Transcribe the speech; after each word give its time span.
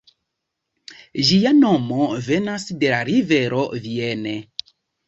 Ĝia 1.27 1.51
nomo 1.59 2.09
venas 2.31 2.67
de 2.81 2.93
la 2.95 3.05
rivero 3.13 3.65
Vienne. 3.87 4.39